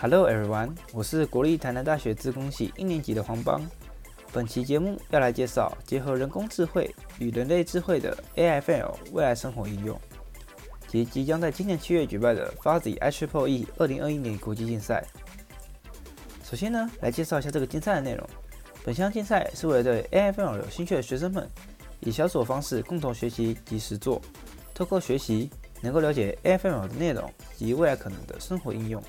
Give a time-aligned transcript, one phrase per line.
[0.00, 3.60] Hello everyone，我是国立台南大学资工系一年级的黄邦。
[4.32, 10.00] 本期节目要来介绍结合人工智慧与人类智慧的 AIFL 未来生活应用，
[10.86, 15.04] 及即将在今年七月举办的 Fuzzy IEEE 二零二一年国际竞赛。
[16.44, 18.24] 首先呢，来介绍一下这个竞赛的内容。
[18.84, 21.50] 本项竞赛是为了对 AIFL 有兴趣的学生们，
[21.98, 24.22] 以小组方式共同学习及实作，
[24.72, 29.02] 透过学习能够了解 AIFL 的内容及未来可能的生活应用。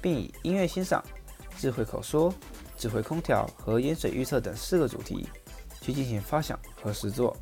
[0.00, 1.04] 并以音乐欣赏、
[1.56, 2.32] 智慧口说、
[2.76, 5.28] 智慧空调和盐水预测等四个主题
[5.80, 7.36] 去进行发想和实作。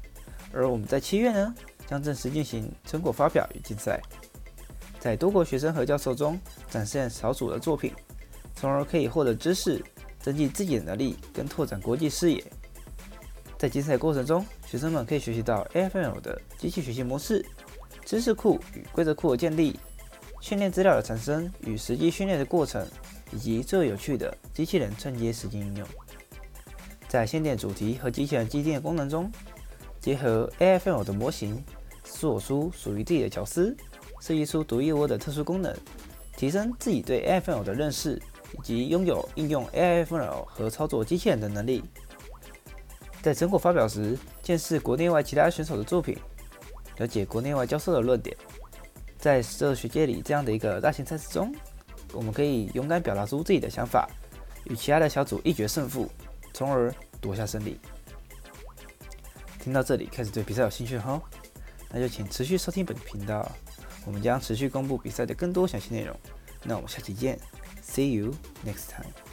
[0.52, 1.54] 而我们在七月呢，
[1.86, 4.00] 将正式进行成果发表与竞赛，
[4.98, 7.92] 在多国学生和教授中展现小组的作品，
[8.54, 9.84] 从而可以获得知识，
[10.18, 12.42] 增进自己的能力跟拓展国际视野。
[13.58, 17.44] 在竞赛过程中，学生们可以学习到 AFL 的机器学习模式、
[18.04, 19.78] 知识库与规则库的建立。
[20.40, 22.86] 训练资料的产生与实际训练的过程，
[23.32, 25.86] 以及最有趣的机器人串接实际应用，
[27.08, 29.30] 在线电主题和机器人机电功能中，
[30.00, 31.64] 结合 AIFL 的模型，
[32.04, 33.74] 做出属于自己的角色，
[34.20, 35.76] 设计出独一无二的特殊功能，
[36.36, 38.20] 提升自己对 AIFL 的认识，
[38.52, 41.82] 以及拥有应用 AIFL 和操作机器人的能力。
[43.22, 46.16] 在成果发表时，见识国内外其他选手的作品，
[46.98, 48.36] 了解国内外教授的论点。
[49.26, 51.52] 在这学界里，这样的一个大型赛事中，
[52.12, 54.08] 我们可以勇敢表达出自己的想法，
[54.66, 56.08] 与其他的小组一决胜负，
[56.54, 57.80] 从而夺下胜利。
[59.58, 61.20] 听到这里，开始对比赛有兴趣哈？
[61.90, 63.50] 那就请持续收听本频道，
[64.04, 66.16] 我们将持续公布比赛的更多详细内容。
[66.62, 67.36] 那我们下期见
[67.82, 68.32] ，See you
[68.64, 69.25] next time。